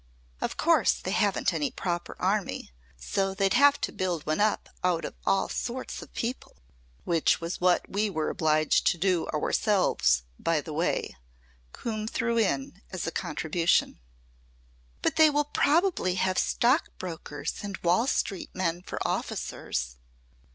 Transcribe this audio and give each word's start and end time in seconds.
Of 0.41 0.57
course 0.57 0.93
they 0.93 1.11
haven't 1.11 1.53
any 1.53 1.69
proper 1.69 2.15
army, 2.19 2.71
so 2.97 3.35
they'd 3.35 3.53
have 3.53 3.79
to 3.81 3.91
build 3.91 4.25
one 4.25 4.39
up 4.39 4.67
out 4.83 5.05
of 5.05 5.13
all 5.27 5.47
sorts 5.47 6.01
of 6.01 6.11
people." 6.15 6.55
"Which 7.03 7.39
was 7.39 7.61
what 7.61 7.87
we 7.87 8.09
were 8.09 8.31
obliged 8.31 8.87
to 8.87 8.97
do 8.97 9.27
ourselves, 9.27 10.23
by 10.39 10.59
the 10.59 10.73
way," 10.73 11.15
Coombe 11.71 12.07
threw 12.07 12.39
in 12.39 12.81
as 12.89 13.05
a 13.05 13.11
contribution. 13.11 13.99
"But 15.03 15.17
they 15.17 15.29
will 15.29 15.45
probably 15.45 16.15
have 16.15 16.39
stockbrokers 16.39 17.59
and 17.61 17.77
Wall 17.83 18.07
Street 18.07 18.49
men 18.55 18.81
for 18.81 18.97
officers. 19.07 19.97